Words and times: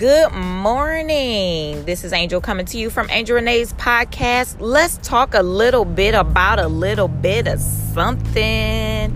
Good 0.00 0.32
morning. 0.32 1.84
This 1.84 2.04
is 2.04 2.14
Angel 2.14 2.40
coming 2.40 2.64
to 2.64 2.78
you 2.78 2.88
from 2.88 3.10
Angel 3.10 3.36
Renee's 3.36 3.74
podcast. 3.74 4.56
Let's 4.58 4.96
talk 4.96 5.34
a 5.34 5.42
little 5.42 5.84
bit 5.84 6.14
about 6.14 6.58
a 6.58 6.68
little 6.68 7.06
bit 7.06 7.46
of 7.46 7.60
something. 7.60 9.14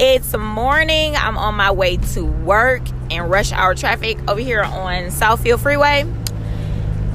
It's 0.00 0.36
morning. 0.36 1.14
I'm 1.14 1.38
on 1.38 1.54
my 1.54 1.70
way 1.70 1.98
to 1.98 2.24
work 2.24 2.82
in 3.10 3.22
rush 3.28 3.52
hour 3.52 3.76
traffic 3.76 4.18
over 4.28 4.40
here 4.40 4.64
on 4.64 5.04
Southfield 5.12 5.60
Freeway. 5.60 6.04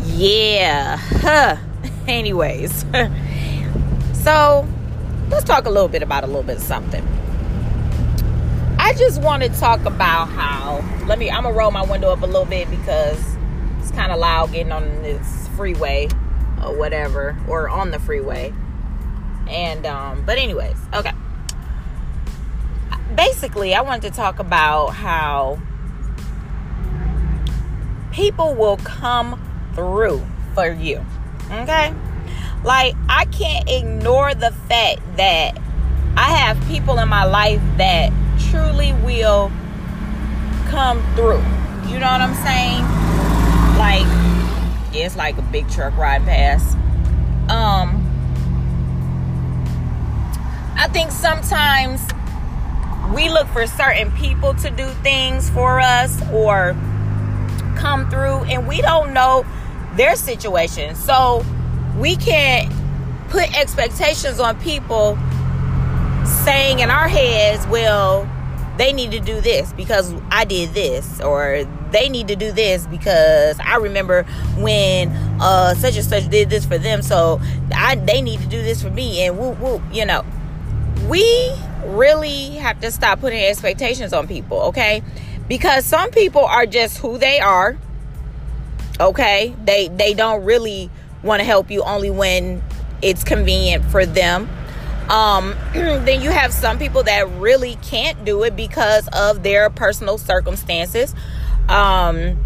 Yeah. 0.05 0.95
Huh. 0.95 1.57
Anyways, 2.07 2.85
so 4.23 4.65
let's 5.29 5.43
talk 5.43 5.65
a 5.65 5.69
little 5.69 5.89
bit 5.89 6.03
about 6.03 6.23
a 6.23 6.27
little 6.27 6.41
bit 6.41 6.55
of 6.55 6.63
something. 6.63 7.05
I 8.91 8.93
just 8.93 9.21
want 9.21 9.41
to 9.41 9.47
talk 9.47 9.85
about 9.85 10.25
how. 10.25 10.83
Let 11.07 11.17
me. 11.17 11.31
I'm 11.31 11.43
gonna 11.43 11.55
roll 11.55 11.71
my 11.71 11.81
window 11.81 12.11
up 12.11 12.23
a 12.23 12.25
little 12.25 12.43
bit 12.43 12.69
because 12.69 13.37
it's 13.79 13.89
kind 13.91 14.11
of 14.11 14.19
loud 14.19 14.51
getting 14.51 14.73
on 14.73 14.83
this 15.01 15.47
freeway 15.55 16.09
or 16.61 16.77
whatever, 16.77 17.37
or 17.47 17.69
on 17.69 17.91
the 17.91 17.99
freeway. 17.99 18.53
And 19.47 19.85
um, 19.85 20.25
but 20.25 20.37
anyways, 20.37 20.75
okay. 20.93 21.13
Basically, 23.15 23.73
I 23.73 23.79
wanted 23.79 24.11
to 24.11 24.11
talk 24.11 24.39
about 24.39 24.87
how 24.87 25.57
people 28.11 28.55
will 28.55 28.75
come 28.75 29.41
through 29.73 30.21
for 30.53 30.69
you. 30.69 31.01
Okay? 31.49 31.93
Like 32.65 32.95
I 33.07 33.23
can't 33.23 33.69
ignore 33.69 34.33
the 34.33 34.51
fact 34.51 34.99
that 35.15 35.57
I 36.17 36.23
have 36.23 36.61
people 36.67 36.99
in 36.99 37.07
my 37.07 37.23
life 37.23 37.61
that 37.77 38.11
truly 38.51 38.91
will 39.03 39.49
come 40.67 41.01
through. 41.15 41.41
You 41.89 41.99
know 41.99 42.11
what 42.11 42.21
I'm 42.21 42.35
saying? 42.35 42.83
Like, 43.77 44.05
it's 44.93 45.15
like 45.15 45.37
a 45.37 45.41
big 45.41 45.69
truck 45.69 45.97
ride 45.97 46.23
past. 46.23 46.75
Um, 47.49 48.07
I 50.77 50.87
think 50.89 51.11
sometimes 51.11 52.01
we 53.15 53.29
look 53.29 53.47
for 53.47 53.65
certain 53.67 54.11
people 54.11 54.53
to 54.55 54.69
do 54.69 54.87
things 55.01 55.49
for 55.49 55.79
us 55.79 56.21
or 56.31 56.73
come 57.77 58.09
through, 58.09 58.43
and 58.45 58.67
we 58.67 58.81
don't 58.81 59.13
know 59.13 59.45
their 59.95 60.15
situation. 60.15 60.95
So 60.95 61.45
we 61.97 62.15
can't 62.15 62.71
put 63.29 63.57
expectations 63.57 64.39
on 64.39 64.59
people 64.59 65.17
saying 66.25 66.79
in 66.79 66.89
our 66.89 67.07
heads, 67.07 67.65
well, 67.67 68.29
they 68.77 68.93
need 68.93 69.11
to 69.11 69.19
do 69.19 69.41
this 69.41 69.73
because 69.73 70.13
I 70.31 70.45
did 70.45 70.73
this, 70.73 71.19
or 71.21 71.65
they 71.91 72.09
need 72.09 72.27
to 72.29 72.35
do 72.35 72.51
this 72.51 72.87
because 72.87 73.59
I 73.59 73.77
remember 73.77 74.23
when 74.57 75.09
uh, 75.41 75.73
such 75.75 75.97
and 75.97 76.05
such 76.05 76.29
did 76.29 76.49
this 76.49 76.65
for 76.65 76.77
them, 76.77 77.01
so 77.01 77.41
I 77.73 77.95
they 77.95 78.21
need 78.21 78.39
to 78.41 78.47
do 78.47 78.61
this 78.61 78.81
for 78.81 78.89
me, 78.89 79.25
and 79.25 79.37
whoop 79.37 79.59
whoop, 79.59 79.81
you 79.91 80.05
know. 80.05 80.25
We 81.07 81.53
really 81.83 82.51
have 82.57 82.79
to 82.81 82.91
stop 82.91 83.19
putting 83.19 83.43
expectations 83.43 84.13
on 84.13 84.27
people, 84.27 84.61
okay? 84.63 85.03
Because 85.47 85.85
some 85.85 86.11
people 86.11 86.45
are 86.45 86.65
just 86.65 86.99
who 86.99 87.17
they 87.17 87.39
are. 87.39 87.77
Okay? 88.99 89.55
They 89.65 89.87
they 89.89 90.13
don't 90.13 90.45
really 90.45 90.89
want 91.23 91.39
to 91.39 91.43
help 91.43 91.71
you 91.71 91.83
only 91.83 92.09
when 92.09 92.63
it's 93.01 93.23
convenient 93.23 93.83
for 93.85 94.05
them 94.05 94.49
um, 95.11 95.55
then 95.73 96.21
you 96.21 96.31
have 96.31 96.53
some 96.53 96.79
people 96.79 97.03
that 97.03 97.29
really 97.31 97.75
can't 97.83 98.23
do 98.23 98.43
it 98.43 98.55
because 98.55 99.07
of 99.09 99.43
their 99.43 99.69
personal 99.69 100.17
circumstances. 100.17 101.13
Um, 101.67 102.37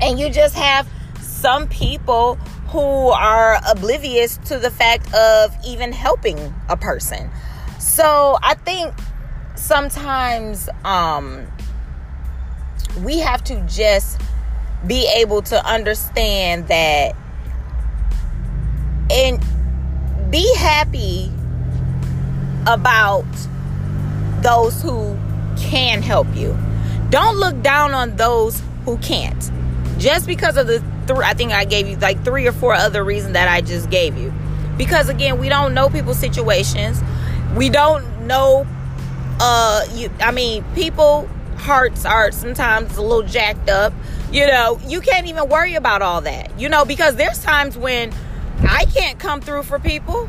and 0.00 0.18
you 0.18 0.30
just 0.30 0.54
have 0.54 0.88
some 1.20 1.68
people 1.68 2.36
who 2.68 3.08
are 3.08 3.60
oblivious 3.68 4.38
to 4.38 4.58
the 4.58 4.70
fact 4.70 5.12
of 5.12 5.54
even 5.66 5.92
helping 5.92 6.38
a 6.68 6.76
person. 6.76 7.28
So 7.78 8.38
I 8.42 8.54
think 8.54 8.94
sometimes 9.56 10.68
um, 10.84 11.46
we 13.04 13.18
have 13.18 13.42
to 13.44 13.60
just 13.68 14.20
be 14.86 15.10
able 15.16 15.42
to 15.42 15.66
understand 15.66 16.68
that 16.68 17.16
and 19.10 19.44
be 20.30 20.54
happy 20.56 21.30
about 22.66 23.24
those 24.42 24.80
who 24.82 25.16
can 25.56 26.02
help 26.02 26.26
you. 26.34 26.56
Don't 27.10 27.36
look 27.36 27.60
down 27.62 27.92
on 27.92 28.16
those 28.16 28.62
who 28.84 28.96
can't. 28.98 29.50
Just 29.98 30.26
because 30.26 30.56
of 30.56 30.66
the 30.66 30.82
three, 31.06 31.24
I 31.24 31.34
think 31.34 31.52
I 31.52 31.64
gave 31.64 31.88
you 31.88 31.96
like 31.96 32.24
three 32.24 32.46
or 32.46 32.52
four 32.52 32.74
other 32.74 33.04
reasons 33.04 33.34
that 33.34 33.48
I 33.48 33.60
just 33.60 33.90
gave 33.90 34.16
you. 34.16 34.32
Because 34.76 35.08
again, 35.08 35.38
we 35.38 35.48
don't 35.48 35.74
know 35.74 35.88
people's 35.88 36.18
situations. 36.18 37.00
We 37.56 37.68
don't 37.68 38.26
know 38.26 38.66
uh 39.40 39.84
you 39.94 40.10
I 40.20 40.30
mean, 40.30 40.64
people 40.74 41.28
hearts 41.56 42.04
are 42.04 42.32
sometimes 42.32 42.96
a 42.96 43.02
little 43.02 43.22
jacked 43.22 43.70
up. 43.70 43.92
You 44.32 44.46
know, 44.46 44.80
you 44.86 45.00
can't 45.00 45.26
even 45.26 45.48
worry 45.48 45.74
about 45.74 46.02
all 46.02 46.22
that. 46.22 46.58
You 46.58 46.68
know, 46.68 46.84
because 46.84 47.16
there's 47.16 47.42
times 47.42 47.76
when 47.76 48.12
I 48.62 48.86
can't 48.86 49.18
come 49.18 49.40
through 49.40 49.64
for 49.64 49.78
people 49.78 50.28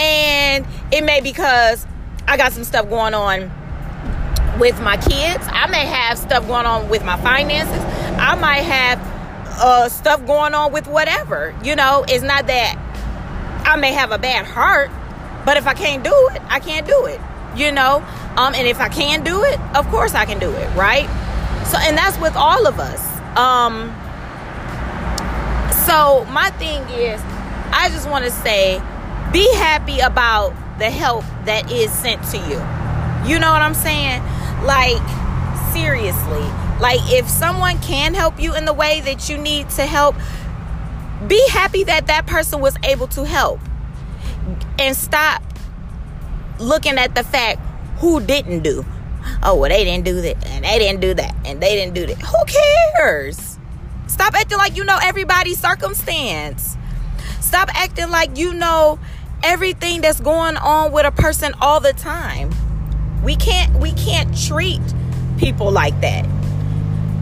and 0.00 0.66
it 0.90 1.04
may 1.04 1.20
because 1.20 1.86
I 2.26 2.36
got 2.36 2.52
some 2.52 2.64
stuff 2.64 2.88
going 2.88 3.12
on 3.12 3.50
with 4.58 4.80
my 4.80 4.96
kids. 4.96 5.44
I 5.48 5.66
may 5.70 5.84
have 5.84 6.18
stuff 6.18 6.46
going 6.46 6.66
on 6.66 6.88
with 6.88 7.04
my 7.04 7.18
finances. 7.18 7.78
I 8.18 8.34
might 8.34 8.62
have 8.62 8.98
uh, 9.60 9.88
stuff 9.88 10.26
going 10.26 10.54
on 10.54 10.72
with 10.72 10.86
whatever. 10.86 11.54
You 11.62 11.76
know, 11.76 12.04
it's 12.08 12.24
not 12.24 12.46
that 12.46 12.76
I 13.66 13.76
may 13.76 13.92
have 13.92 14.10
a 14.10 14.18
bad 14.18 14.46
heart, 14.46 14.90
but 15.44 15.56
if 15.56 15.66
I 15.66 15.74
can't 15.74 16.02
do 16.02 16.30
it, 16.32 16.40
I 16.48 16.60
can't 16.60 16.86
do 16.86 17.04
it. 17.06 17.20
You 17.54 17.72
know, 17.72 17.96
um, 18.36 18.54
and 18.54 18.66
if 18.66 18.80
I 18.80 18.88
can 18.88 19.22
do 19.22 19.42
it, 19.42 19.60
of 19.74 19.86
course 19.88 20.14
I 20.14 20.24
can 20.24 20.38
do 20.38 20.50
it, 20.50 20.76
right? 20.76 21.08
So, 21.66 21.78
and 21.78 21.98
that's 21.98 22.18
with 22.18 22.36
all 22.36 22.66
of 22.66 22.78
us. 22.78 23.04
Um, 23.36 23.90
so 25.84 26.24
my 26.30 26.50
thing 26.58 26.82
is, 26.90 27.20
I 27.72 27.88
just 27.90 28.08
want 28.08 28.24
to 28.24 28.30
say 28.30 28.80
be 29.32 29.52
happy 29.54 30.00
about 30.00 30.54
the 30.78 30.90
help 30.90 31.24
that 31.44 31.70
is 31.70 31.92
sent 31.92 32.22
to 32.30 32.38
you. 32.38 32.58
You 33.28 33.38
know 33.38 33.50
what 33.52 33.62
I'm 33.62 33.74
saying? 33.74 34.22
Like, 34.64 35.02
seriously. 35.72 36.46
Like, 36.80 37.00
if 37.12 37.28
someone 37.28 37.78
can 37.78 38.14
help 38.14 38.40
you 38.40 38.54
in 38.54 38.64
the 38.64 38.72
way 38.72 39.00
that 39.02 39.28
you 39.28 39.36
need 39.36 39.68
to 39.70 39.86
help, 39.86 40.16
be 41.26 41.46
happy 41.50 41.84
that 41.84 42.06
that 42.06 42.26
person 42.26 42.60
was 42.60 42.76
able 42.82 43.06
to 43.08 43.24
help. 43.24 43.60
And 44.78 44.96
stop 44.96 45.42
looking 46.58 46.98
at 46.98 47.14
the 47.14 47.22
fact 47.22 47.60
who 47.98 48.20
didn't 48.20 48.62
do. 48.62 48.84
Oh, 49.42 49.56
well, 49.56 49.68
they 49.68 49.84
didn't 49.84 50.04
do 50.06 50.20
that, 50.22 50.46
and 50.46 50.64
they 50.64 50.78
didn't 50.78 51.00
do 51.00 51.14
that, 51.14 51.34
and 51.44 51.62
they 51.62 51.76
didn't 51.76 51.94
do 51.94 52.06
that. 52.06 52.16
Who 52.16 52.96
cares? 52.96 53.58
Stop 54.06 54.34
acting 54.34 54.58
like 54.58 54.76
you 54.76 54.84
know 54.84 54.98
everybody's 55.00 55.60
circumstance. 55.60 56.76
Stop 57.40 57.68
acting 57.74 58.10
like 58.10 58.36
you 58.36 58.54
know 58.54 58.98
everything 59.42 60.00
that's 60.00 60.20
going 60.20 60.56
on 60.56 60.92
with 60.92 61.06
a 61.06 61.12
person 61.12 61.52
all 61.60 61.80
the 61.80 61.92
time. 61.92 62.50
We 63.22 63.36
can't 63.36 63.72
we 63.78 63.92
can't 63.92 64.36
treat 64.36 64.80
people 65.38 65.70
like 65.70 65.98
that. 66.00 66.26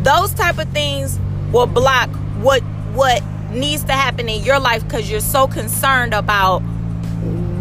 Those 0.02 0.32
type 0.32 0.58
of 0.58 0.68
things 0.70 1.18
will 1.52 1.66
block 1.66 2.08
what 2.40 2.62
what 2.92 3.22
needs 3.50 3.84
to 3.84 3.92
happen 3.92 4.28
in 4.28 4.44
your 4.44 4.58
life 4.58 4.86
cuz 4.88 5.10
you're 5.10 5.20
so 5.20 5.48
concerned 5.48 6.14
about 6.14 6.60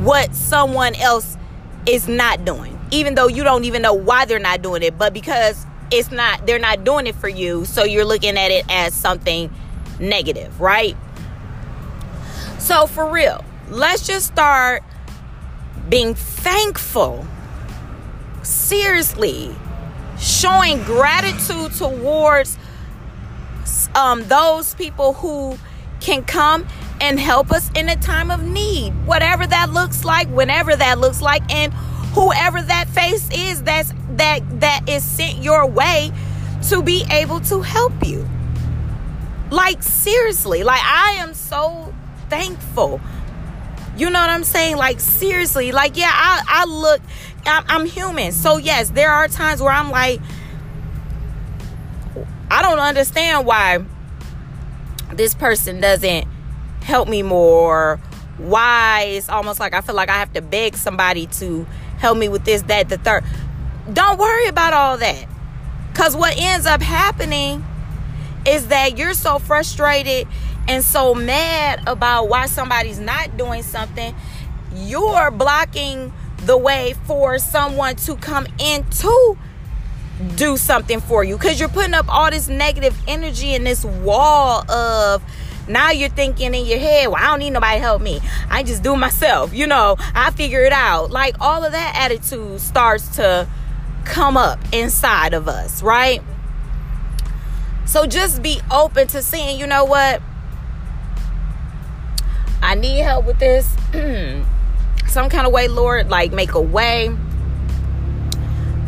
what 0.04 0.34
someone 0.36 0.96
else 0.96 1.38
is 1.86 2.08
not 2.08 2.46
doing. 2.46 2.78
Even 2.92 3.16
though 3.16 3.28
you 3.28 3.44
don't 3.44 3.66
even 3.66 3.82
know 3.82 3.94
why 3.94 4.26
they're 4.26 4.40
not 4.40 4.62
doing 4.62 4.84
it, 4.84 4.98
but 4.98 5.14
because 5.14 5.66
it's 5.92 6.12
not 6.12 6.46
they're 6.46 6.60
not 6.60 6.84
doing 6.84 7.08
it 7.08 7.16
for 7.16 7.30
you, 7.30 7.66
so 7.66 7.84
you're 7.84 8.06
looking 8.06 8.38
at 8.38 8.52
it 8.52 8.66
as 8.70 8.94
something 8.94 9.50
negative, 10.00 10.60
right? 10.60 10.96
So 12.60 12.86
for 12.86 13.10
real, 13.10 13.44
let's 13.70 14.06
just 14.08 14.28
start 14.28 14.84
being 15.90 16.16
thankful. 16.16 17.26
Seriously, 18.44 19.54
showing 20.20 20.84
gratitude 20.84 21.74
towards 21.74 22.58
um, 23.96 24.28
those 24.28 24.74
people 24.76 25.14
who 25.14 25.58
can 26.00 26.24
come 26.24 26.66
and 27.02 27.20
help 27.20 27.52
us 27.52 27.70
in 27.76 27.90
a 27.90 27.96
time 27.96 28.32
of 28.32 28.44
need, 28.44 28.92
whatever 29.06 29.46
that 29.46 29.72
looks 29.72 30.04
like, 30.04 30.28
whenever 30.30 30.76
that 30.76 31.00
looks 31.00 31.22
like, 31.22 31.44
and 31.54 31.74
whoever 32.14 32.62
that 32.62 32.88
face 32.90 33.30
is 33.32 33.62
that's 33.64 33.94
that 34.12 34.42
that 34.62 34.88
is 34.90 35.04
sent 35.04 35.38
your 35.38 35.68
way 35.68 36.12
to 36.70 36.82
be 36.82 37.06
able 37.12 37.40
to 37.42 37.62
help 37.62 37.94
you. 38.06 38.28
Like 39.52 39.84
seriously, 39.84 40.64
like 40.64 40.82
I 40.84 41.18
am 41.20 41.34
so 41.34 41.94
thankful 42.30 43.00
you 43.98 44.10
know 44.10 44.20
what 44.20 44.30
I'm 44.30 44.44
saying? 44.44 44.78
Like 44.78 45.00
seriously, 45.00 45.72
like 45.72 45.98
yeah, 45.98 46.12
I 46.12 46.44
I 46.48 46.66
look, 46.66 47.02
I'm, 47.46 47.64
I'm 47.68 47.86
human, 47.86 48.32
so 48.32 48.58
yes, 48.58 48.90
there 48.90 49.12
are 49.12 49.28
times 49.28 49.62
where 49.62 49.72
I'm 49.72 49.90
like, 49.90 50.20
I 52.50 52.62
don't 52.62 52.80
understand 52.80 53.46
why 53.46 53.84
this 55.14 55.34
person 55.34 55.82
doesn't 55.82 56.28
help 56.84 57.10
me 57.10 57.24
more. 57.24 58.00
Why 58.38 59.04
it's 59.10 59.30
almost 59.30 59.60
like 59.60 59.74
I 59.74 59.82
feel 59.82 59.96
like 59.96 60.10
I 60.10 60.20
have 60.20 60.32
to 60.34 60.42
beg 60.42 60.78
somebody 60.78 61.26
to 61.28 61.66
help 61.98 62.18
me 62.18 62.30
with 62.30 62.46
this, 62.46 62.62
that, 62.64 62.90
the 62.90 62.98
third. 62.98 63.24
Don't 63.92 64.20
worry 64.20 64.48
about 64.48 64.74
all 64.74 64.98
that. 64.98 65.28
Because 65.92 66.16
what 66.16 66.38
ends 66.38 66.68
up 66.68 66.82
happening 66.82 67.66
is 68.46 68.68
that 68.68 68.98
you're 68.98 69.16
so 69.16 69.40
frustrated 69.40 70.28
and 70.68 70.84
so 70.84 71.14
mad 71.14 71.82
about 71.88 72.30
why 72.30 72.46
somebody's 72.46 73.00
not 73.00 73.38
doing 73.38 73.64
something, 73.64 74.14
you're 74.74 75.32
blocking 75.32 76.14
the 76.46 76.58
way 76.58 76.94
for 77.06 77.40
someone 77.40 77.96
to 77.96 78.16
come 78.18 78.48
in 78.60 78.84
to 78.90 79.38
do 80.36 80.58
something 80.58 81.00
for 81.00 81.24
you 81.24 81.38
because 81.38 81.60
you're 81.60 81.70
putting 81.70 81.94
up 81.94 82.06
all 82.10 82.30
this 82.32 82.48
negative 82.48 82.98
energy 83.08 83.54
in 83.54 83.64
this 83.64 83.86
wall 83.86 84.70
of 84.70 85.22
now 85.68 85.92
you're 85.92 86.10
thinking 86.10 86.54
in 86.54 86.66
your 86.66 86.80
head, 86.80 87.08
well, 87.08 87.18
I 87.18 87.28
don't 87.28 87.40
need 87.40 87.50
nobody 87.52 87.78
to 87.78 87.82
help 87.82 88.02
me. 88.02 88.22
I 88.50 88.64
just 88.64 88.84
do 88.84 88.96
myself. 88.96 89.54
You 89.54 89.68
know, 89.68 89.98
I 90.00 90.32
figure 90.32 90.64
it 90.64 90.72
out. 90.72 91.12
Like 91.12 91.36
all 91.42 91.64
of 91.64 91.74
that 91.74 91.94
attitude 91.98 92.62
starts 92.62 93.18
to 93.18 93.48
come 94.06 94.38
up 94.38 94.60
inside 94.72 95.34
of 95.34 95.48
us, 95.48 95.84
right? 95.84 96.22
So 97.86 98.06
just 98.06 98.42
be 98.42 98.62
open 98.72 99.08
to 99.08 99.22
seeing, 99.22 99.60
you 99.60 99.68
know 99.68 99.86
what? 99.86 100.22
I 102.62 102.76
need 102.76 103.00
help 103.00 103.26
with 103.26 103.40
this. 103.40 103.66
Some 105.08 105.30
kind 105.30 105.48
of 105.48 105.54
way, 105.54 105.68
Lord, 105.68 106.10
like 106.10 106.32
make 106.32 106.54
a 106.54 106.62
way. 106.62 107.16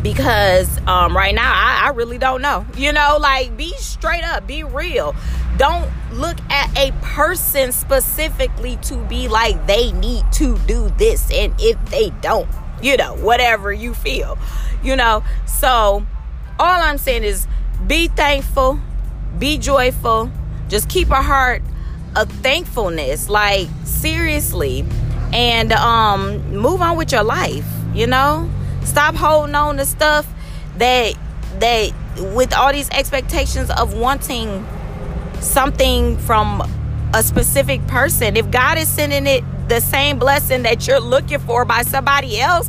Because 0.02 0.78
um, 0.86 1.14
right 1.14 1.34
now, 1.34 1.52
I, 1.52 1.86
I 1.86 1.88
really 1.90 2.18
don't 2.18 2.40
know. 2.40 2.66
You 2.76 2.92
know, 2.92 3.18
like 3.20 3.56
be 3.56 3.72
straight 3.74 4.24
up, 4.24 4.46
be 4.46 4.64
real. 4.64 5.14
Don't 5.56 5.90
look 6.12 6.38
at 6.50 6.76
a 6.78 6.92
person 7.02 7.72
specifically 7.72 8.76
to 8.82 8.96
be 8.96 9.28
like 9.28 9.66
they 9.66 9.92
need 9.92 10.24
to 10.32 10.56
do 10.60 10.88
this. 10.96 11.30
And 11.30 11.54
if 11.58 11.78
they 11.90 12.10
don't, 12.22 12.48
you 12.82 12.96
know, 12.96 13.14
whatever 13.16 13.72
you 13.72 13.92
feel, 13.92 14.38
you 14.82 14.96
know. 14.96 15.22
So, 15.46 16.06
all 16.58 16.82
I'm 16.82 16.98
saying 16.98 17.24
is 17.24 17.46
be 17.86 18.08
thankful, 18.08 18.80
be 19.38 19.58
joyful, 19.58 20.30
just 20.68 20.88
keep 20.88 21.10
a 21.10 21.22
heart 21.22 21.62
of 22.16 22.30
thankfulness, 22.30 23.28
like 23.28 23.68
seriously, 23.84 24.84
and 25.32 25.72
um, 25.72 26.56
move 26.56 26.80
on 26.80 26.96
with 26.96 27.12
your 27.12 27.22
life. 27.22 27.66
You 27.94 28.06
know, 28.06 28.50
stop 28.84 29.14
holding 29.14 29.54
on 29.54 29.76
to 29.76 29.84
stuff 29.84 30.26
that 30.78 31.14
that 31.58 31.92
with 32.34 32.54
all 32.54 32.72
these 32.72 32.90
expectations 32.90 33.70
of 33.70 33.94
wanting 33.94 34.66
something 35.40 36.18
from 36.18 36.62
a 37.14 37.22
specific 37.22 37.84
person. 37.86 38.36
If 38.36 38.50
God 38.50 38.78
is 38.78 38.88
sending 38.88 39.26
it 39.26 39.44
the 39.68 39.80
same 39.80 40.18
blessing 40.18 40.62
that 40.62 40.86
you're 40.86 41.00
looking 41.00 41.38
for 41.38 41.64
by 41.64 41.82
somebody 41.82 42.40
else, 42.40 42.68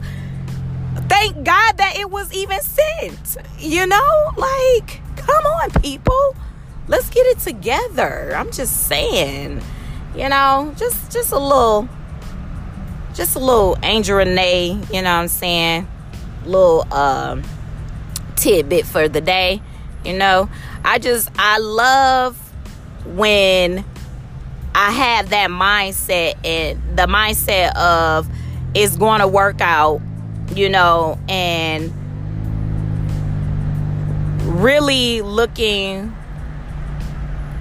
thank 1.10 1.36
God 1.44 1.78
that 1.78 1.96
it 1.98 2.10
was 2.10 2.34
even 2.34 2.60
sent. 2.62 3.38
You 3.60 3.86
know, 3.86 4.32
like, 4.38 5.02
come 5.16 5.46
on, 5.46 5.72
people 5.82 6.36
let's 6.92 7.10
get 7.10 7.26
it 7.28 7.40
together. 7.40 8.34
I'm 8.36 8.52
just 8.52 8.88
saying, 8.88 9.62
you 10.14 10.28
know, 10.28 10.74
just 10.78 11.12
just 11.12 11.32
a 11.32 11.40
little, 11.40 11.88
just 13.14 13.36
a 13.38 13.40
little 13.40 13.78
Angel 13.82 14.18
Renee, 14.18 14.72
you 14.92 15.02
know 15.02 15.16
what 15.16 15.22
I'm 15.22 15.28
saying? 15.30 15.88
Little 16.46 16.94
um, 16.94 17.44
tidbit 18.36 18.86
for 18.86 19.08
the 19.08 19.22
day, 19.22 19.62
you 20.04 20.14
know. 20.14 20.50
I 20.84 21.00
just 21.00 21.30
I 21.38 21.60
love 21.60 22.38
when 23.06 23.86
I 24.76 24.92
have 24.92 25.30
that 25.30 25.50
mindset 25.50 26.36
and 26.46 26.98
the 26.98 27.08
mindset 27.08 27.74
of 27.78 28.28
it's 28.74 28.98
going 28.98 29.22
to 29.22 29.30
work 29.30 29.62
out, 29.62 30.02
you 30.56 30.68
know, 30.68 31.18
and 31.30 31.94
really 34.62 35.22
looking 35.22 36.14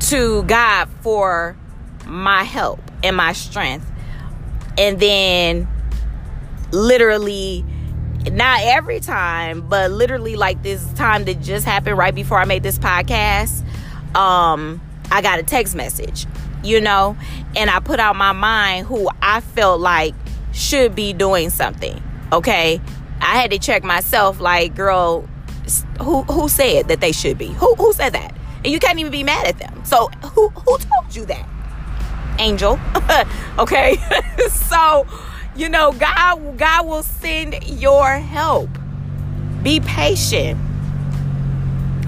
to 0.01 0.43
God 0.45 0.89
for 1.03 1.57
my 2.07 2.45
help 2.45 2.81
and 3.03 3.17
my 3.17 3.33
strength. 3.33 3.87
And 4.79 4.99
then 4.99 5.69
literally 6.73 7.65
not 8.31 8.61
every 8.63 9.01
time, 9.01 9.63
but 9.63 9.91
literally 9.91 10.37
like 10.37 10.63
this 10.63 10.93
time 10.95 11.25
that 11.25 11.41
just 11.41 11.65
happened 11.65 11.97
right 11.97 12.15
before 12.15 12.39
I 12.39 12.45
made 12.45 12.63
this 12.63 12.79
podcast, 12.79 13.65
um 14.15 14.81
I 15.11 15.23
got 15.23 15.39
a 15.41 15.43
text 15.43 15.75
message, 15.75 16.27
you 16.63 16.81
know, 16.81 17.17
and 17.57 17.69
I 17.69 17.81
put 17.81 17.99
out 17.99 18.15
my 18.17 18.33
mind 18.33 18.87
who 18.87 19.09
I 19.21 19.41
felt 19.41 19.81
like 19.81 20.15
should 20.53 20.95
be 20.95 21.13
doing 21.13 21.51
something. 21.51 22.01
Okay? 22.33 22.81
I 23.21 23.39
had 23.39 23.51
to 23.51 23.59
check 23.59 23.85
myself 23.85 24.41
like, 24.41 24.75
girl, 24.75 25.29
who 26.01 26.23
who 26.23 26.49
said 26.49 26.89
that 26.89 27.01
they 27.01 27.13
should 27.13 27.39
be? 27.39 27.49
Who 27.49 27.75
who 27.75 27.93
said 27.93 28.13
that? 28.13 28.35
And 28.65 28.73
you 28.73 28.79
can't 28.79 28.99
even 28.99 29.11
be 29.13 29.23
mad 29.23 29.47
at 29.47 29.59
them. 29.59 29.85
So 29.85 30.09
who 30.35 30.49
who 30.51 30.79
told 30.79 31.15
you 31.15 31.25
that? 31.27 31.49
Angel. 32.39 32.79
okay? 33.59 33.97
so, 34.51 35.07
you 35.55 35.69
know, 35.69 35.93
God 35.93 36.59
God 36.59 36.87
will 36.87 37.03
send 37.03 37.65
your 37.65 38.15
help. 38.15 38.71
Be 39.63 39.81
patient. 39.81 40.59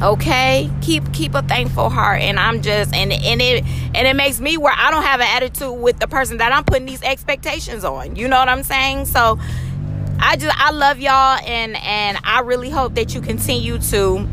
Okay? 0.03 0.71
Keep 0.83 1.13
keep 1.13 1.35
a 1.35 1.43
thankful 1.43 1.89
heart 1.89 2.21
and 2.21 2.39
I'm 2.39 2.61
just 2.61 2.93
and 2.95 3.13
and 3.13 3.41
it 3.41 3.65
and 3.95 4.07
it 4.07 4.17
makes 4.17 4.41
me 4.41 4.57
where 4.57 4.75
I 4.77 4.91
don't 4.91 5.05
have 5.05 5.21
an 5.21 5.29
attitude 5.29 5.79
with 5.79 6.01
the 6.01 6.09
person 6.09 6.39
that 6.39 6.53
I'm 6.53 6.65
putting 6.65 6.87
these 6.87 7.03
expectations 7.03 7.85
on. 7.85 8.17
You 8.17 8.29
know 8.29 8.39
what 8.39 8.49
I'm 8.49 8.65
saying? 8.65 9.07
So 9.07 9.39
I 10.19 10.37
just 10.37 10.57
I 10.61 10.71
love 10.73 10.99
y'all 10.99 11.39
and 11.47 11.77
and 11.77 12.19
I 12.25 12.41
really 12.41 12.71
hope 12.71 12.95
that 12.97 13.15
you 13.15 13.21
continue 13.21 13.79
to 13.79 14.29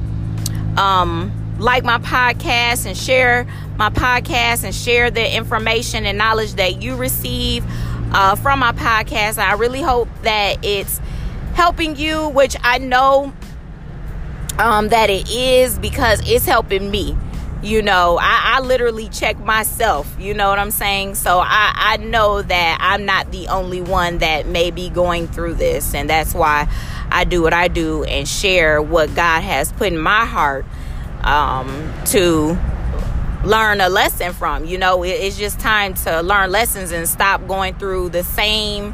um 0.77 1.38
like 1.59 1.83
my 1.83 1.99
podcast 1.99 2.85
and 2.85 2.97
share 2.97 3.45
my 3.77 3.89
podcast 3.89 4.63
and 4.63 4.73
share 4.73 5.11
the 5.11 5.35
information 5.35 6.05
and 6.05 6.17
knowledge 6.17 6.53
that 6.53 6.81
you 6.81 6.95
receive 6.95 7.63
uh, 8.13 8.35
from 8.35 8.59
my 8.59 8.71
podcast. 8.71 9.37
I 9.37 9.53
really 9.53 9.81
hope 9.81 10.07
that 10.23 10.63
it's 10.63 10.99
helping 11.53 11.95
you, 11.97 12.29
which 12.29 12.55
I 12.63 12.77
know 12.77 13.33
um, 14.57 14.89
that 14.89 15.09
it 15.09 15.29
is 15.29 15.77
because 15.77 16.21
it's 16.29 16.45
helping 16.45 16.89
me. 16.89 17.17
You 17.61 17.81
know, 17.81 18.17
I, 18.21 18.55
I 18.55 18.59
literally 18.61 19.09
check 19.09 19.37
myself. 19.37 20.15
You 20.17 20.33
know 20.33 20.49
what 20.49 20.59
I'm 20.59 20.71
saying? 20.71 21.15
So 21.15 21.39
I, 21.39 21.73
I 21.75 21.97
know 21.97 22.41
that 22.41 22.77
I'm 22.79 23.03
not 23.03 23.33
the 23.33 23.49
only 23.49 23.81
one 23.81 24.19
that 24.19 24.47
may 24.47 24.71
be 24.71 24.89
going 24.89 25.27
through 25.27 25.55
this. 25.55 25.93
And 25.93 26.09
that's 26.09 26.33
why 26.33 26.69
I 27.11 27.25
do 27.25 27.41
what 27.41 27.53
I 27.53 27.67
do 27.67 28.05
and 28.05 28.25
share 28.25 28.81
what 28.81 29.13
God 29.13 29.41
has 29.41 29.73
put 29.73 29.87
in 29.87 29.97
my 29.97 30.25
heart 30.25 30.65
um, 31.23 31.93
to 32.07 32.57
learn 33.43 33.81
a 33.81 33.89
lesson 33.89 34.33
from. 34.33 34.65
You 34.65 34.77
know, 34.77 35.03
it's 35.03 35.37
just 35.37 35.59
time 35.59 35.93
to 35.95 36.21
learn 36.21 36.51
lessons 36.51 36.91
and 36.91 37.07
stop 37.07 37.47
going 37.47 37.75
through 37.75 38.09
the 38.09 38.23
same, 38.23 38.93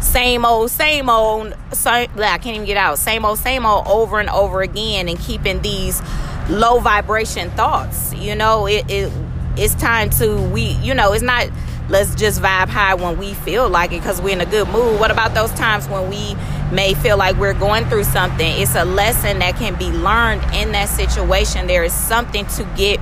same 0.00 0.44
old, 0.44 0.70
same 0.70 1.08
old. 1.08 1.54
Same, 1.72 2.10
I 2.18 2.38
can't 2.38 2.56
even 2.56 2.66
get 2.66 2.76
out. 2.76 2.98
Same 2.98 3.24
old, 3.24 3.38
same 3.38 3.66
old, 3.66 3.86
over 3.86 4.20
and 4.20 4.30
over 4.30 4.62
again, 4.62 5.08
and 5.08 5.18
keeping 5.18 5.60
these 5.62 6.02
low 6.48 6.78
vibration 6.80 7.50
thoughts. 7.50 8.12
You 8.14 8.34
know, 8.34 8.66
it, 8.66 8.90
it 8.90 9.12
it's 9.56 9.74
time 9.74 10.10
to 10.10 10.36
we. 10.48 10.62
You 10.62 10.94
know, 10.94 11.12
it's 11.12 11.22
not. 11.22 11.48
Let's 11.92 12.14
just 12.14 12.40
vibe 12.40 12.70
high 12.70 12.94
when 12.94 13.18
we 13.18 13.34
feel 13.34 13.68
like 13.68 13.92
it 13.92 14.00
because 14.00 14.22
we're 14.22 14.32
in 14.32 14.40
a 14.40 14.46
good 14.46 14.66
mood. 14.68 14.98
What 14.98 15.10
about 15.10 15.34
those 15.34 15.52
times 15.52 15.86
when 15.90 16.08
we 16.08 16.34
may 16.72 16.94
feel 16.94 17.18
like 17.18 17.36
we're 17.36 17.52
going 17.52 17.84
through 17.84 18.04
something, 18.04 18.50
it's 18.62 18.74
a 18.74 18.86
lesson 18.86 19.40
that 19.40 19.56
can 19.56 19.74
be 19.74 19.90
learned 19.90 20.42
in 20.54 20.72
that 20.72 20.88
situation. 20.88 21.66
There 21.66 21.84
is 21.84 21.92
something 21.92 22.46
to 22.46 22.64
get 22.78 22.98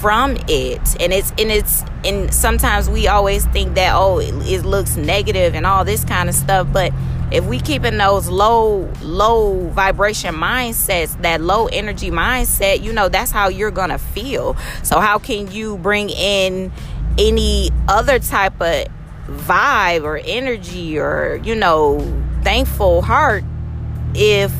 from 0.00 0.38
it 0.48 1.00
and 1.00 1.12
it's 1.12 1.30
and 1.38 1.52
it's 1.52 1.84
and 2.04 2.32
sometimes 2.34 2.90
we 2.90 3.06
always 3.06 3.44
think 3.46 3.74
that 3.76 3.92
oh 3.94 4.18
it, 4.18 4.34
it 4.48 4.64
looks 4.64 4.96
negative 4.96 5.54
and 5.54 5.64
all 5.64 5.84
this 5.84 6.04
kind 6.04 6.28
of 6.28 6.34
stuff 6.34 6.66
but 6.72 6.92
if 7.30 7.44
we 7.44 7.60
keep 7.60 7.84
in 7.84 7.98
those 7.98 8.28
low 8.28 8.90
low 9.00 9.68
vibration 9.68 10.34
mindsets 10.34 11.16
that 11.22 11.40
low 11.40 11.66
energy 11.68 12.10
mindset 12.10 12.82
you 12.82 12.92
know 12.92 13.08
that's 13.08 13.30
how 13.30 13.46
you're 13.46 13.70
gonna 13.70 13.96
feel 13.96 14.56
so 14.82 14.98
how 14.98 15.20
can 15.20 15.48
you 15.52 15.78
bring 15.78 16.10
in 16.10 16.72
any 17.18 17.70
other 17.88 18.18
type 18.18 18.60
of 18.60 18.86
vibe 19.26 20.02
or 20.02 20.20
energy 20.24 20.98
or 20.98 21.40
you 21.44 21.54
know 21.54 22.00
thankful 22.42 23.02
heart 23.02 23.44
if 24.14 24.52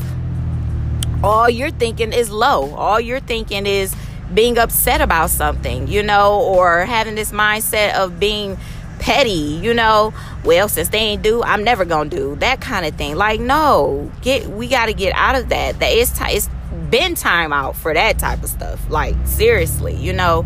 all 1.23 1.49
you're 1.49 1.71
thinking 1.71 2.11
is 2.11 2.29
low. 2.29 2.73
All 2.75 2.99
you're 2.99 3.21
thinking 3.21 3.65
is 3.65 3.95
being 4.33 4.57
upset 4.57 4.99
about 4.99 5.29
something, 5.29 5.87
you 5.87 6.03
know, 6.03 6.41
or 6.41 6.85
having 6.85 7.15
this 7.15 7.31
mindset 7.31 7.93
of 7.95 8.19
being 8.19 8.57
petty, 8.99 9.31
you 9.31 9.73
know, 9.73 10.13
well, 10.43 10.67
since 10.67 10.89
they 10.89 10.97
ain't 10.97 11.21
do, 11.21 11.41
I'm 11.43 11.63
never 11.63 11.85
gonna 11.85 12.09
do 12.09 12.35
that 12.37 12.61
kind 12.61 12.85
of 12.85 12.95
thing. 12.95 13.15
Like, 13.15 13.39
no, 13.39 14.11
get 14.21 14.47
we 14.47 14.67
gotta 14.67 14.93
get 14.93 15.13
out 15.15 15.35
of 15.35 15.49
that. 15.49 15.79
That 15.79 15.91
it's 15.91 16.17
t- 16.17 16.25
it's 16.25 16.49
been 16.89 17.15
time 17.15 17.53
out 17.53 17.75
for 17.75 17.93
that 17.93 18.19
type 18.19 18.43
of 18.43 18.49
stuff. 18.49 18.89
Like 18.89 19.15
seriously, 19.25 19.95
you 19.95 20.13
know, 20.13 20.45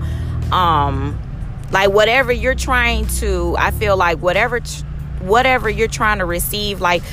um, 0.51 1.19
like 1.71 1.89
whatever 1.89 2.31
you're 2.31 2.55
trying 2.55 3.07
to, 3.19 3.55
I 3.57 3.71
feel 3.71 3.97
like 3.97 4.19
whatever, 4.19 4.59
whatever 5.19 5.69
you're 5.69 5.87
trying 5.87 6.19
to 6.19 6.25
receive, 6.25 6.81
like 6.81 7.03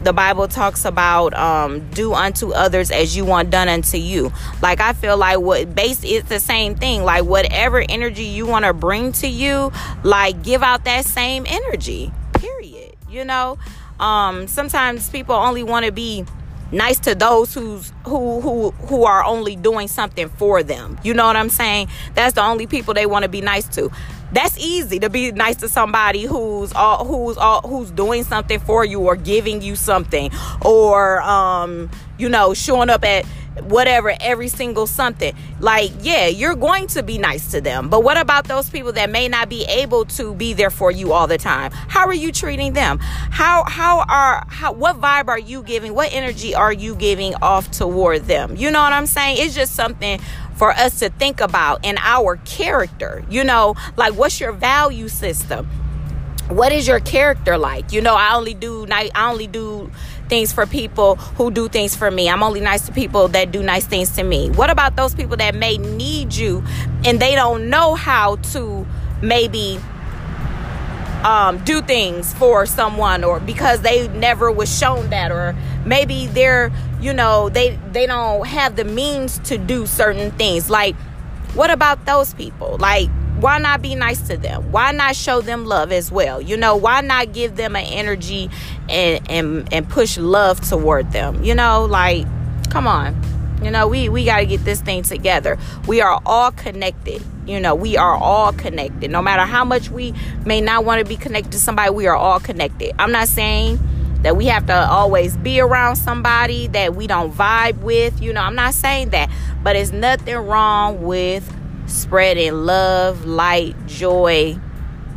the 0.00 0.12
Bible 0.12 0.48
talks 0.48 0.84
about 0.84 1.34
um, 1.34 1.88
do 1.90 2.14
unto 2.14 2.52
others 2.52 2.90
as 2.90 3.16
you 3.16 3.24
want 3.24 3.50
done 3.50 3.68
unto 3.68 3.96
you. 3.96 4.32
Like 4.60 4.80
I 4.80 4.92
feel 4.92 5.16
like 5.16 5.38
what 5.38 5.74
base 5.74 6.02
it's 6.04 6.28
the 6.28 6.40
same 6.40 6.74
thing. 6.74 7.04
Like 7.04 7.24
whatever 7.24 7.84
energy 7.88 8.24
you 8.24 8.46
want 8.46 8.64
to 8.64 8.72
bring 8.72 9.12
to 9.12 9.28
you, 9.28 9.72
like 10.02 10.42
give 10.42 10.62
out 10.62 10.84
that 10.84 11.04
same 11.04 11.44
energy. 11.46 12.12
Period. 12.34 12.94
You 13.08 13.24
know, 13.24 13.58
um, 14.00 14.48
sometimes 14.48 15.08
people 15.08 15.34
only 15.34 15.62
want 15.62 15.86
to 15.86 15.92
be 15.92 16.24
nice 16.74 16.98
to 17.00 17.14
those 17.14 17.54
who's 17.54 17.92
who 18.04 18.40
who 18.40 18.70
who 18.88 19.04
are 19.04 19.24
only 19.24 19.56
doing 19.56 19.88
something 19.88 20.28
for 20.28 20.62
them. 20.62 20.98
You 21.02 21.14
know 21.14 21.26
what 21.26 21.36
I'm 21.36 21.48
saying? 21.48 21.88
That's 22.14 22.34
the 22.34 22.42
only 22.42 22.66
people 22.66 22.94
they 22.94 23.06
want 23.06 23.22
to 23.22 23.28
be 23.28 23.40
nice 23.40 23.66
to 23.76 23.90
that's 24.32 24.58
easy 24.58 24.98
to 24.98 25.08
be 25.08 25.30
nice 25.30 25.56
to 25.56 25.68
somebody 25.68 26.24
who's 26.24 26.72
all 26.72 27.04
who's 27.04 27.36
all 27.36 27.60
who's 27.62 27.90
doing 27.92 28.24
something 28.24 28.58
for 28.58 28.84
you 28.84 29.00
or 29.00 29.14
giving 29.14 29.62
you 29.62 29.76
something 29.76 30.30
or 30.62 31.22
um 31.22 31.88
you 32.18 32.28
know 32.28 32.52
showing 32.52 32.90
up 32.90 33.04
at 33.04 33.24
whatever 33.62 34.14
every 34.20 34.48
single 34.48 34.86
something 34.86 35.34
like 35.60 35.90
yeah 36.00 36.26
you're 36.26 36.56
going 36.56 36.86
to 36.86 37.02
be 37.02 37.18
nice 37.18 37.50
to 37.50 37.60
them 37.60 37.88
but 37.88 38.02
what 38.02 38.18
about 38.18 38.48
those 38.48 38.68
people 38.68 38.92
that 38.92 39.08
may 39.08 39.28
not 39.28 39.48
be 39.48 39.64
able 39.64 40.04
to 40.04 40.34
be 40.34 40.52
there 40.52 40.70
for 40.70 40.90
you 40.90 41.12
all 41.12 41.26
the 41.26 41.38
time 41.38 41.70
how 41.72 42.06
are 42.06 42.14
you 42.14 42.32
treating 42.32 42.72
them 42.72 42.98
how 42.98 43.64
how 43.64 44.04
are 44.08 44.44
how 44.48 44.72
what 44.72 45.00
vibe 45.00 45.28
are 45.28 45.38
you 45.38 45.62
giving 45.62 45.94
what 45.94 46.12
energy 46.12 46.54
are 46.54 46.72
you 46.72 46.96
giving 46.96 47.34
off 47.36 47.70
toward 47.70 48.24
them 48.24 48.56
you 48.56 48.70
know 48.70 48.82
what 48.82 48.92
i'm 48.92 49.06
saying 49.06 49.36
it's 49.38 49.54
just 49.54 49.74
something 49.74 50.18
for 50.54 50.70
us 50.72 51.00
to 51.00 51.10
think 51.10 51.40
about 51.40 51.84
in 51.84 51.98
our 51.98 52.36
character. 52.44 53.24
You 53.28 53.44
know, 53.44 53.74
like 53.96 54.14
what's 54.14 54.40
your 54.40 54.52
value 54.52 55.08
system? 55.08 55.66
What 56.48 56.72
is 56.72 56.86
your 56.86 57.00
character 57.00 57.56
like? 57.56 57.92
You 57.92 58.02
know, 58.02 58.14
I 58.14 58.34
only 58.34 58.54
do 58.54 58.86
night 58.86 59.10
I 59.14 59.30
only 59.30 59.46
do 59.46 59.90
things 60.28 60.52
for 60.52 60.66
people 60.66 61.16
who 61.16 61.50
do 61.50 61.68
things 61.68 61.94
for 61.94 62.10
me. 62.10 62.28
I'm 62.28 62.42
only 62.42 62.60
nice 62.60 62.86
to 62.86 62.92
people 62.92 63.28
that 63.28 63.52
do 63.52 63.62
nice 63.62 63.86
things 63.86 64.10
to 64.16 64.22
me. 64.22 64.50
What 64.50 64.70
about 64.70 64.96
those 64.96 65.14
people 65.14 65.36
that 65.38 65.54
may 65.54 65.78
need 65.78 66.34
you 66.34 66.64
and 67.04 67.20
they 67.20 67.34
don't 67.34 67.70
know 67.70 67.94
how 67.94 68.36
to 68.52 68.86
maybe 69.22 69.78
um, 71.24 71.58
do 71.64 71.80
things 71.80 72.34
for 72.34 72.66
someone 72.66 73.24
or 73.24 73.40
because 73.40 73.80
they 73.80 74.08
never 74.08 74.52
was 74.52 74.76
shown 74.78 75.08
that 75.10 75.32
or 75.32 75.56
maybe 75.86 76.26
they're 76.26 76.70
you 77.00 77.14
know 77.14 77.48
they 77.48 77.78
they 77.92 78.06
don't 78.06 78.46
have 78.46 78.76
the 78.76 78.84
means 78.84 79.38
to 79.40 79.56
do 79.56 79.86
certain 79.86 80.30
things 80.32 80.68
like 80.68 80.94
what 81.54 81.70
about 81.70 82.04
those 82.04 82.34
people 82.34 82.76
like 82.78 83.08
why 83.40 83.58
not 83.58 83.82
be 83.82 83.94
nice 83.94 84.20
to 84.28 84.36
them? 84.36 84.70
Why 84.70 84.92
not 84.92 85.16
show 85.16 85.40
them 85.40 85.66
love 85.66 85.90
as 85.90 86.10
well? 86.12 86.40
You 86.40 86.56
know 86.56 86.76
why 86.76 87.00
not 87.00 87.32
give 87.32 87.56
them 87.56 87.76
an 87.76 87.84
energy 87.84 88.48
and 88.88 89.28
and, 89.30 89.72
and 89.72 89.88
push 89.88 90.16
love 90.16 90.60
toward 90.60 91.12
them? 91.12 91.42
You 91.42 91.54
know 91.54 91.84
like 91.84 92.26
come 92.70 92.86
on. 92.86 93.20
You 93.62 93.70
know 93.70 93.88
we 93.88 94.08
we 94.08 94.24
got 94.24 94.38
to 94.38 94.46
get 94.46 94.64
this 94.64 94.80
thing 94.80 95.02
together. 95.02 95.58
We 95.88 96.00
are 96.00 96.20
all 96.24 96.52
connected. 96.52 97.22
You 97.46 97.60
know 97.60 97.74
we 97.74 97.96
are 97.96 98.14
all 98.14 98.52
connected. 98.52 99.10
No 99.10 99.20
matter 99.20 99.42
how 99.42 99.64
much 99.64 99.90
we 99.90 100.14
may 100.44 100.60
not 100.60 100.84
want 100.84 101.00
to 101.00 101.04
be 101.04 101.16
connected 101.16 101.52
to 101.52 101.58
somebody 101.58 101.90
we 101.90 102.06
are 102.06 102.16
all 102.16 102.40
connected. 102.40 102.94
I'm 102.98 103.12
not 103.12 103.28
saying 103.28 103.78
that 104.22 104.36
we 104.36 104.46
have 104.46 104.66
to 104.66 104.88
always 104.88 105.36
be 105.36 105.60
around 105.60 105.96
somebody 105.96 106.68
that 106.68 106.94
we 106.94 107.06
don't 107.06 107.32
vibe 107.32 107.78
with. 107.80 108.22
You 108.22 108.32
know, 108.32 108.40
I'm 108.40 108.54
not 108.54 108.74
saying 108.74 109.10
that, 109.10 109.28
but 109.62 109.76
it's 109.76 109.92
nothing 109.92 110.36
wrong 110.36 111.02
with 111.02 111.50
spreading 111.86 112.52
love, 112.52 113.24
light, 113.24 113.74
joy, 113.86 114.58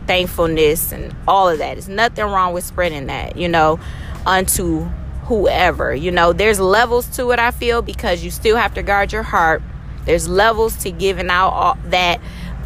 thankfulness, 0.05 0.91
and 0.91 1.15
all 1.27 1.49
of 1.49 1.59
that. 1.59 1.73
There's 1.73 1.89
nothing 1.89 2.25
wrong 2.25 2.53
with 2.53 2.63
spreading 2.63 3.07
that, 3.07 3.37
you 3.37 3.47
know, 3.47 3.79
unto 4.25 4.85
whoever. 5.25 5.93
You 5.93 6.11
know, 6.11 6.33
there's 6.33 6.59
levels 6.59 7.07
to 7.17 7.31
it, 7.31 7.39
I 7.39 7.51
feel, 7.51 7.81
because 7.81 8.23
you 8.23 8.31
still 8.31 8.55
have 8.55 8.73
to 8.75 8.83
guard 8.83 9.11
your 9.11 9.23
heart. 9.23 9.61
There's 10.05 10.27
levels 10.27 10.77
to 10.83 10.91
giving 10.91 11.29
out 11.29 11.49
all 11.49 11.77
that, 11.85 12.21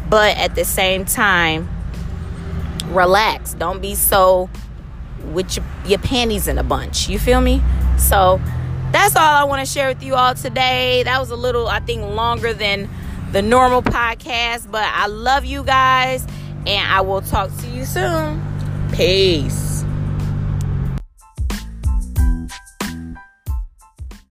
but 0.08 0.36
at 0.36 0.54
the 0.54 0.64
same 0.64 1.04
time, 1.04 1.68
relax. 2.88 3.54
Don't 3.54 3.80
be 3.80 3.94
so 3.94 4.48
with 5.32 5.56
your, 5.56 5.66
your 5.86 5.98
panties 5.98 6.46
in 6.46 6.58
a 6.58 6.62
bunch. 6.62 7.08
You 7.08 7.18
feel 7.18 7.40
me? 7.40 7.62
So 7.98 8.40
that's 8.92 9.16
all 9.16 9.22
I 9.22 9.44
want 9.44 9.66
to 9.66 9.72
share 9.72 9.88
with 9.88 10.02
you 10.02 10.14
all 10.14 10.34
today. 10.34 11.02
That 11.02 11.18
was 11.18 11.30
a 11.30 11.36
little, 11.36 11.66
I 11.66 11.80
think, 11.80 12.02
longer 12.02 12.52
than 12.52 12.88
the 13.32 13.40
normal 13.40 13.82
podcast, 13.82 14.70
but 14.70 14.84
I 14.84 15.06
love 15.06 15.44
you 15.44 15.64
guys 15.64 16.26
and 16.66 16.92
I 16.92 17.00
will 17.00 17.22
talk 17.22 17.50
to 17.58 17.68
you 17.68 17.84
soon. 17.84 18.42
Peace. 18.92 19.71